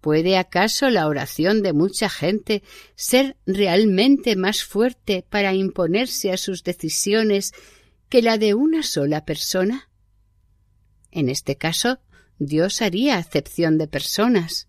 ¿Puede 0.00 0.38
acaso 0.38 0.88
la 0.88 1.08
oración 1.08 1.62
de 1.62 1.74
mucha 1.74 2.08
gente 2.08 2.62
ser 2.94 3.36
realmente 3.44 4.34
más 4.34 4.64
fuerte 4.64 5.26
para 5.28 5.52
imponerse 5.52 6.32
a 6.32 6.38
sus 6.38 6.64
decisiones 6.64 7.52
que 8.08 8.22
la 8.22 8.38
de 8.38 8.54
una 8.54 8.82
sola 8.82 9.26
persona? 9.26 9.90
En 11.10 11.28
este 11.28 11.56
caso, 11.56 11.98
Dios 12.38 12.80
haría 12.80 13.18
acepción 13.18 13.76
de 13.76 13.86
personas. 13.86 14.66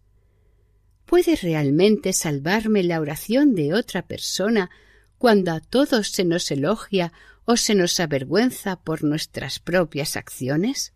¿Puede 1.05 1.37
realmente 1.37 2.11
salvarme 2.11 2.83
la 2.83 2.99
oración 2.99 3.55
de 3.55 3.73
otra 3.73 4.05
persona 4.05 4.69
cuando 5.17 5.53
a 5.53 5.61
todos 5.61 6.09
se 6.09 6.25
nos 6.25 6.51
elogia 6.51 7.13
o 7.45 7.55
se 7.55 7.73
nos 7.73 8.01
avergüenza 8.01 8.81
por 8.81 9.05
nuestras 9.05 9.59
propias 9.59 10.17
acciones? 10.17 10.94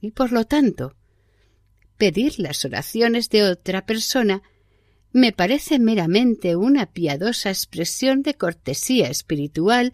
Y 0.00 0.12
por 0.12 0.32
lo 0.32 0.44
tanto, 0.44 0.94
pedir 1.96 2.38
las 2.38 2.64
oraciones 2.64 3.28
de 3.30 3.42
otra 3.44 3.84
persona 3.84 4.42
me 5.12 5.32
parece 5.32 5.78
meramente 5.78 6.54
una 6.56 6.86
piadosa 6.86 7.50
expresión 7.50 8.22
de 8.22 8.34
cortesía 8.34 9.08
espiritual 9.08 9.92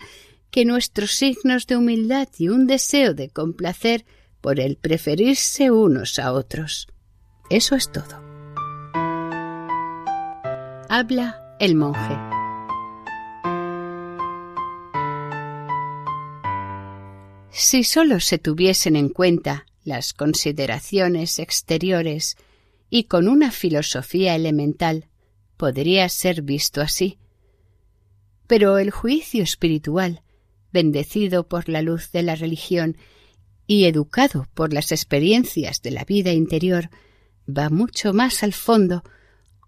que 0.51 0.65
nuestros 0.65 1.13
signos 1.13 1.67
de 1.67 1.77
humildad 1.77 2.29
y 2.39 2.49
un 2.49 2.67
deseo 2.67 3.15
de 3.15 3.29
complacer 3.29 4.05
por 4.41 4.61
el 4.61 4.77
preferirse 4.77 5.71
unos 5.71 6.19
a 6.19 6.33
otros. 6.33 6.87
Eso 7.51 7.75
es 7.75 7.91
todo. 7.91 8.23
Habla 10.89 11.57
el 11.59 11.75
monje. 11.75 12.17
Si 17.51 17.85
sólo 17.85 18.21
se 18.21 18.39
tuviesen 18.39 18.97
en 18.97 19.09
cuenta 19.09 19.65
las 19.85 20.15
consideraciones 20.15 21.39
exteriores 21.39 22.37
y 22.91 23.05
con 23.05 23.29
una 23.29 23.51
filosofía 23.51 24.35
elemental, 24.35 25.09
podría 25.57 26.09
ser 26.09 26.43
visto 26.43 26.81
así. 26.81 27.19
Pero 28.47 28.79
el 28.79 28.91
juicio 28.91 29.43
espiritual, 29.43 30.23
bendecido 30.73 31.47
por 31.47 31.69
la 31.69 31.83
luz 31.83 32.11
de 32.13 32.23
la 32.23 32.35
religión 32.35 32.97
y 33.67 33.85
educado 33.85 34.47
por 34.55 34.73
las 34.73 34.93
experiencias 34.93 35.81
de 35.83 35.91
la 35.91 36.05
vida 36.05 36.33
interior, 36.33 36.91
va 37.49 37.71
mucho 37.71 38.13
más 38.13 38.43
al 38.43 38.53
fondo, 38.53 39.03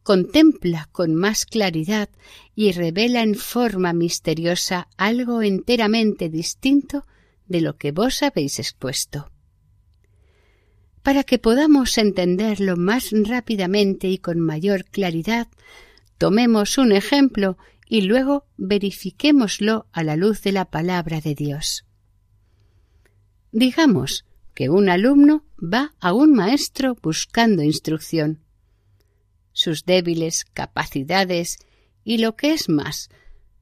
contempla 0.03 0.89
con 0.93 1.15
más 1.15 1.47
claridad 1.47 2.09
y 2.55 2.73
revela 2.73 3.23
en 3.23 3.35
forma 3.35 3.93
misteriosa 3.93 4.89
algo 4.97 5.43
enteramente 5.43 6.29
distinto 6.29 7.05
de 7.47 7.61
lo 7.61 7.77
que 7.77 7.93
vos 7.93 8.23
habéis 8.23 8.59
expuesto. 8.59 9.31
Para 11.07 11.23
que 11.23 11.39
podamos 11.39 11.99
entenderlo 11.99 12.77
más 12.77 13.13
rápidamente 13.13 14.09
y 14.09 14.19
con 14.19 14.41
mayor 14.41 14.85
claridad, 14.87 15.47
tomemos 16.19 16.79
un 16.79 16.91
ejemplo 16.91 17.59
y 17.89 18.01
luego 18.01 18.45
verifiquémoslo 18.57 19.87
a 19.93 20.03
la 20.03 20.17
luz 20.17 20.43
de 20.43 20.51
la 20.51 20.65
palabra 20.65 21.21
de 21.21 21.37
Dios. 21.37 21.85
Digamos 23.53 24.25
que 24.53 24.69
un 24.69 24.89
alumno 24.89 25.45
va 25.63 25.95
a 26.01 26.13
un 26.13 26.35
maestro 26.35 26.97
buscando 27.01 27.63
instrucción. 27.63 28.41
Sus 29.53 29.85
débiles 29.85 30.45
capacidades 30.45 31.59
y 32.03 32.19
lo 32.19 32.35
que 32.35 32.53
es 32.53 32.69
más, 32.69 33.11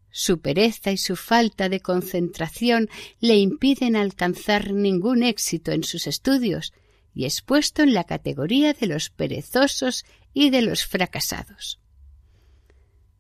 su 0.09 0.41
pereza 0.41 0.93
y 0.93 0.97
su 0.97 1.15
falta 1.15 1.69
de 1.69 1.81
concentración 1.81 2.89
le 3.21 3.37
impiden 3.37 3.97
alcanzar 3.97 4.73
ningún 4.73 5.23
éxito 5.23 5.73
en 5.73 5.85
sus 5.85 6.07
estudios 6.07 6.73
y 7.15 7.25
es 7.27 7.43
puesto 7.43 7.83
en 7.83 7.95
la 7.95 8.05
categoría 8.05 8.73
de 8.73 8.87
los 8.87 9.11
perezosos 9.11 10.05
y 10.33 10.51
de 10.51 10.63
los 10.63 10.85
fracasados. 10.85 11.81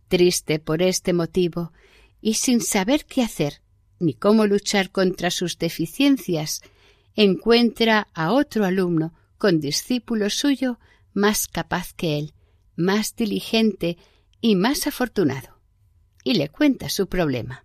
Triste 0.09 0.59
por 0.59 0.83
este 0.83 1.13
motivo 1.13 1.73
y 2.21 2.35
sin 2.35 2.61
saber 2.61 3.07
qué 3.07 3.23
hacer 3.23 3.63
ni 4.01 4.15
cómo 4.15 4.47
luchar 4.47 4.91
contra 4.91 5.31
sus 5.31 5.59
deficiencias, 5.59 6.63
encuentra 7.15 8.09
a 8.13 8.33
otro 8.33 8.65
alumno 8.65 9.15
con 9.39 9.61
discípulo 9.61 10.31
suyo 10.31 10.79
más 11.13 11.49
capaz 11.49 11.93
que 11.93 12.19
él, 12.19 12.35
más 12.77 13.15
diligente 13.15 13.97
y 14.41 14.57
más 14.57 14.87
afortunado, 14.87 15.61
y 16.25 16.35
le 16.35 16.49
cuenta 16.49 16.89
su 16.89 17.09
problema. 17.09 17.65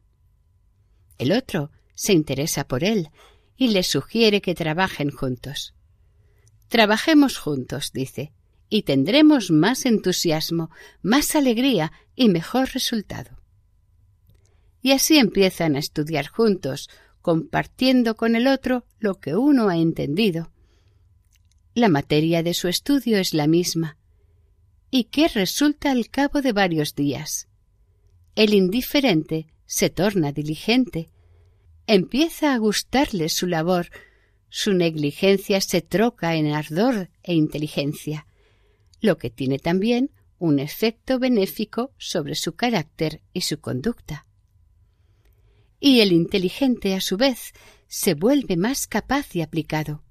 El 1.17 1.31
otro 1.31 1.71
se 1.95 2.13
interesa 2.13 2.67
por 2.67 2.83
él 2.83 3.09
y 3.57 3.69
le 3.69 3.83
sugiere 3.83 4.41
que 4.41 4.55
trabajen 4.55 5.09
juntos. 5.09 5.73
Trabajemos 6.69 7.37
juntos, 7.37 7.91
dice, 7.93 8.31
y 8.69 8.83
tendremos 8.83 9.51
más 9.51 9.85
entusiasmo, 9.85 10.69
más 11.01 11.35
alegría 11.35 11.91
y 12.15 12.29
mejor 12.29 12.69
resultado. 12.73 13.39
Y 14.81 14.91
así 14.91 15.17
empiezan 15.17 15.75
a 15.75 15.79
estudiar 15.79 16.27
juntos, 16.27 16.89
compartiendo 17.21 18.15
con 18.15 18.35
el 18.35 18.47
otro 18.47 18.85
lo 18.99 19.19
que 19.19 19.35
uno 19.35 19.67
ha 19.67 19.77
entendido. 19.77 20.51
La 21.73 21.89
materia 21.89 22.43
de 22.43 22.53
su 22.53 22.67
estudio 22.67 23.17
es 23.17 23.33
la 23.33 23.47
misma. 23.47 23.97
¿Y 24.91 25.05
qué 25.05 25.27
resulta 25.27 25.91
al 25.91 26.09
cabo 26.09 26.41
de 26.41 26.53
varios 26.53 26.95
días? 26.95 27.47
El 28.35 28.53
indiferente 28.53 29.47
se 29.65 29.89
torna 29.89 30.31
diligente. 30.31 31.09
Empieza 31.87 32.53
a 32.53 32.57
gustarle 32.57 33.29
su 33.29 33.47
labor, 33.47 33.89
su 34.49 34.73
negligencia 34.73 35.61
se 35.61 35.81
troca 35.81 36.35
en 36.35 36.47
ardor 36.47 37.09
e 37.23 37.33
inteligencia, 37.33 38.25
lo 39.01 39.17
que 39.17 39.29
tiene 39.29 39.59
también 39.59 40.11
un 40.39 40.59
efecto 40.59 41.19
benéfico 41.19 41.91
sobre 41.97 42.35
su 42.35 42.55
carácter 42.55 43.21
y 43.33 43.41
su 43.41 43.59
conducta. 43.59 44.25
Y 45.79 45.99
el 46.01 46.11
inteligente, 46.11 46.95
a 46.95 47.01
su 47.01 47.17
vez, 47.17 47.53
se 47.87 48.13
vuelve 48.13 48.57
más 48.57 48.87
capaz 48.87 49.35
y 49.35 49.41
aplicado. 49.41 50.03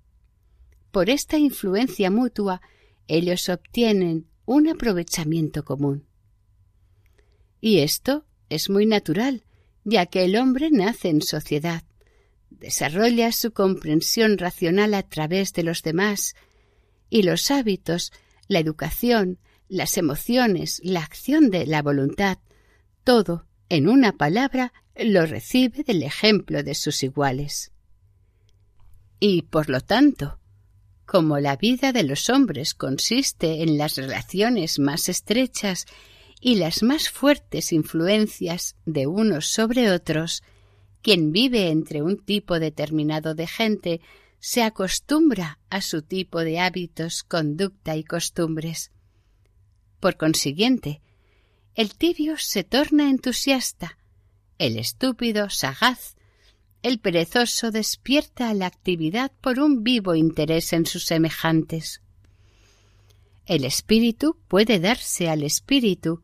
Por 0.90 1.10
esta 1.10 1.38
influencia 1.38 2.10
mutua, 2.10 2.60
ellos 3.06 3.48
obtienen 3.48 4.26
un 4.44 4.68
aprovechamiento 4.68 5.64
común. 5.64 6.06
Y 7.60 7.80
esto 7.80 8.24
es 8.48 8.70
muy 8.70 8.86
natural, 8.86 9.44
ya 9.84 10.06
que 10.06 10.24
el 10.24 10.36
hombre 10.36 10.70
nace 10.70 11.08
en 11.08 11.22
sociedad, 11.22 11.82
desarrolla 12.58 13.32
su 13.32 13.52
comprensión 13.52 14.38
racional 14.38 14.94
a 14.94 15.02
través 15.02 15.52
de 15.52 15.62
los 15.62 15.82
demás 15.82 16.34
y 17.10 17.22
los 17.22 17.50
hábitos, 17.50 18.12
la 18.48 18.58
educación, 18.58 19.38
las 19.68 19.96
emociones, 19.98 20.80
la 20.82 21.00
acción 21.00 21.50
de 21.50 21.66
la 21.66 21.82
voluntad, 21.82 22.38
todo, 23.04 23.46
en 23.68 23.88
una 23.88 24.12
palabra, 24.12 24.72
lo 24.96 25.26
recibe 25.26 25.84
del 25.84 26.02
ejemplo 26.02 26.62
de 26.62 26.74
sus 26.74 27.02
iguales. 27.02 27.70
Y, 29.20 29.42
por 29.42 29.68
lo 29.68 29.80
tanto, 29.80 30.38
como 31.04 31.38
la 31.38 31.56
vida 31.56 31.92
de 31.92 32.02
los 32.02 32.28
hombres 32.28 32.74
consiste 32.74 33.62
en 33.62 33.78
las 33.78 33.96
relaciones 33.96 34.78
más 34.78 35.08
estrechas 35.08 35.86
y 36.40 36.56
las 36.56 36.82
más 36.82 37.10
fuertes 37.10 37.72
influencias 37.72 38.76
de 38.84 39.06
unos 39.06 39.46
sobre 39.46 39.90
otros, 39.90 40.42
quien 41.02 41.32
vive 41.32 41.70
entre 41.70 42.02
un 42.02 42.18
tipo 42.18 42.58
determinado 42.58 43.34
de 43.34 43.46
gente 43.46 44.00
se 44.40 44.62
acostumbra 44.62 45.58
a 45.70 45.82
su 45.82 46.02
tipo 46.02 46.40
de 46.40 46.60
hábitos, 46.60 47.24
conducta 47.24 47.96
y 47.96 48.04
costumbres. 48.04 48.92
Por 50.00 50.16
consiguiente, 50.16 51.00
el 51.74 51.94
tibio 51.94 52.36
se 52.38 52.64
torna 52.64 53.10
entusiasta, 53.10 53.98
el 54.58 54.78
estúpido 54.78 55.50
sagaz, 55.50 56.16
el 56.82 57.00
perezoso 57.00 57.70
despierta 57.70 58.48
a 58.48 58.54
la 58.54 58.66
actividad 58.66 59.32
por 59.40 59.58
un 59.58 59.82
vivo 59.82 60.14
interés 60.14 60.72
en 60.72 60.86
sus 60.86 61.04
semejantes. 61.04 62.02
El 63.46 63.64
espíritu 63.64 64.36
puede 64.46 64.78
darse 64.78 65.28
al 65.28 65.42
espíritu 65.42 66.22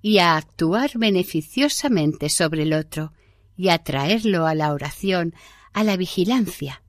y 0.00 0.18
a 0.18 0.36
actuar 0.36 0.92
beneficiosamente 0.96 2.30
sobre 2.30 2.62
el 2.62 2.72
otro 2.72 3.12
y 3.60 3.68
atraerlo 3.68 4.46
a 4.46 4.54
la 4.54 4.72
oración, 4.72 5.34
a 5.74 5.84
la 5.84 5.98
vigilancia. 5.98 6.82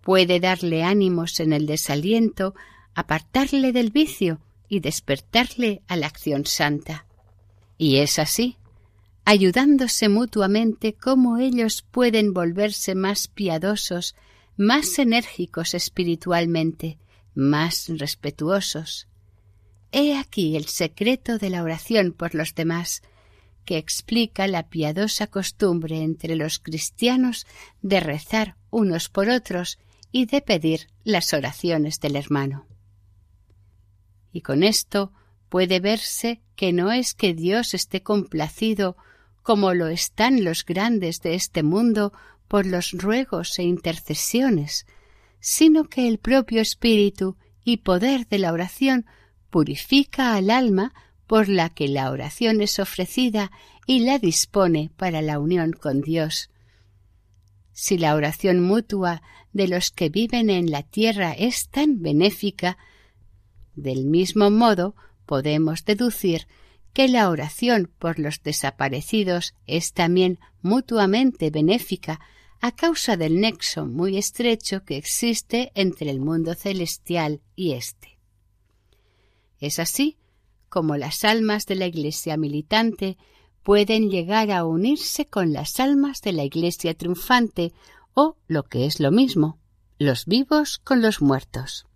Puede 0.00 0.38
darle 0.38 0.84
ánimos 0.84 1.40
en 1.40 1.52
el 1.52 1.66
desaliento, 1.66 2.54
apartarle 2.94 3.72
del 3.72 3.90
vicio 3.90 4.38
y 4.68 4.78
despertarle 4.78 5.82
a 5.88 5.96
la 5.96 6.06
acción 6.06 6.46
santa. 6.46 7.04
Y 7.78 7.96
es 7.96 8.20
así, 8.20 8.58
ayudándose 9.24 10.08
mutuamente 10.08 10.92
como 10.92 11.38
ellos 11.38 11.84
pueden 11.90 12.32
volverse 12.32 12.94
más 12.94 13.26
piadosos, 13.26 14.14
más 14.56 15.00
enérgicos 15.00 15.74
espiritualmente, 15.74 16.96
más 17.34 17.88
respetuosos. 17.88 19.08
He 19.90 20.16
aquí 20.16 20.54
el 20.54 20.66
secreto 20.66 21.38
de 21.38 21.50
la 21.50 21.64
oración 21.64 22.12
por 22.12 22.36
los 22.36 22.54
demás, 22.54 23.02
que 23.66 23.76
explica 23.76 24.46
la 24.46 24.70
piadosa 24.70 25.26
costumbre 25.26 26.02
entre 26.02 26.36
los 26.36 26.58
cristianos 26.58 27.46
de 27.82 28.00
rezar 28.00 28.56
unos 28.70 29.10
por 29.10 29.28
otros 29.28 29.78
y 30.10 30.24
de 30.24 30.40
pedir 30.40 30.88
las 31.04 31.34
oraciones 31.34 32.00
del 32.00 32.16
hermano. 32.16 32.66
Y 34.32 34.40
con 34.40 34.62
esto 34.62 35.12
puede 35.50 35.80
verse 35.80 36.40
que 36.54 36.72
no 36.72 36.92
es 36.92 37.14
que 37.14 37.34
Dios 37.34 37.74
esté 37.74 38.02
complacido 38.02 38.96
como 39.42 39.74
lo 39.74 39.88
están 39.88 40.44
los 40.44 40.64
grandes 40.64 41.20
de 41.20 41.34
este 41.34 41.62
mundo 41.62 42.12
por 42.48 42.66
los 42.66 42.92
ruegos 42.92 43.58
e 43.58 43.64
intercesiones, 43.64 44.86
sino 45.40 45.84
que 45.84 46.08
el 46.08 46.18
propio 46.18 46.60
espíritu 46.60 47.36
y 47.64 47.78
poder 47.78 48.26
de 48.28 48.38
la 48.38 48.52
oración 48.52 49.06
purifica 49.50 50.34
al 50.34 50.50
alma 50.50 50.92
por 51.26 51.48
la 51.48 51.70
que 51.70 51.88
la 51.88 52.10
oración 52.10 52.60
es 52.60 52.78
ofrecida 52.78 53.50
y 53.86 54.00
la 54.00 54.18
dispone 54.18 54.90
para 54.96 55.22
la 55.22 55.38
unión 55.38 55.72
con 55.72 56.00
Dios. 56.00 56.50
Si 57.72 57.98
la 57.98 58.14
oración 58.14 58.60
mutua 58.60 59.22
de 59.52 59.68
los 59.68 59.90
que 59.90 60.08
viven 60.08 60.50
en 60.50 60.70
la 60.70 60.82
tierra 60.82 61.32
es 61.32 61.68
tan 61.68 62.00
benéfica, 62.00 62.78
del 63.74 64.06
mismo 64.06 64.50
modo 64.50 64.94
podemos 65.26 65.84
deducir 65.84 66.46
que 66.92 67.08
la 67.08 67.28
oración 67.28 67.90
por 67.98 68.18
los 68.18 68.42
desaparecidos 68.42 69.54
es 69.66 69.92
también 69.92 70.38
mutuamente 70.62 71.50
benéfica 71.50 72.20
a 72.60 72.74
causa 72.74 73.16
del 73.16 73.40
nexo 73.40 73.86
muy 73.86 74.16
estrecho 74.16 74.82
que 74.84 74.96
existe 74.96 75.72
entre 75.74 76.10
el 76.10 76.20
mundo 76.20 76.54
celestial 76.54 77.42
y 77.54 77.72
éste. 77.72 78.18
Es 79.60 79.78
así 79.78 80.16
como 80.76 80.98
las 80.98 81.24
almas 81.24 81.64
de 81.64 81.74
la 81.74 81.86
Iglesia 81.86 82.36
militante 82.36 83.16
pueden 83.62 84.10
llegar 84.10 84.50
a 84.50 84.66
unirse 84.66 85.24
con 85.24 85.54
las 85.54 85.80
almas 85.80 86.20
de 86.20 86.32
la 86.32 86.44
Iglesia 86.44 86.92
triunfante 86.92 87.72
o, 88.12 88.36
lo 88.46 88.64
que 88.64 88.84
es 88.84 89.00
lo 89.00 89.10
mismo, 89.10 89.58
los 89.98 90.26
vivos 90.26 90.76
con 90.76 91.00
los 91.00 91.22
muertos. 91.22 91.86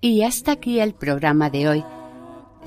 Y 0.00 0.22
hasta 0.22 0.52
aquí 0.52 0.80
el 0.80 0.94
programa 0.94 1.50
de 1.50 1.68
hoy. 1.68 1.95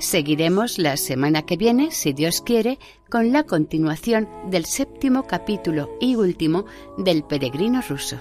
Seguiremos 0.00 0.78
la 0.78 0.96
semana 0.96 1.42
que 1.42 1.58
viene, 1.58 1.90
si 1.90 2.14
Dios 2.14 2.40
quiere, 2.40 2.78
con 3.10 3.32
la 3.32 3.44
continuación 3.44 4.28
del 4.50 4.64
séptimo 4.64 5.26
capítulo 5.26 5.90
y 6.00 6.16
último 6.16 6.64
del 6.96 7.22
Peregrino 7.22 7.82
ruso. 7.86 8.16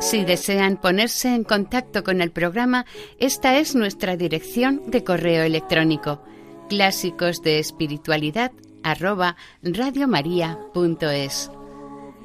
Si 0.00 0.24
desean 0.24 0.80
ponerse 0.80 1.34
en 1.34 1.44
contacto 1.44 2.02
con 2.02 2.22
el 2.22 2.30
programa, 2.30 2.86
esta 3.18 3.58
es 3.58 3.74
nuestra 3.74 4.16
dirección 4.16 4.90
de 4.90 5.04
correo 5.04 5.44
electrónico 5.44 6.22
clásicos 6.68 7.42
de 7.42 7.58
espiritualidad 7.58 8.52
arroba. 8.82 9.36